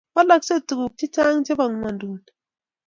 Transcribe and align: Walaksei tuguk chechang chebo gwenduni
Walaksei 0.15 0.61
tuguk 0.67 0.93
chechang 0.99 1.39
chebo 1.45 1.65
gwenduni 1.79 2.27